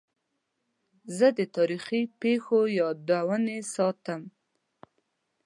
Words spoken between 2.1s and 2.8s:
پیښو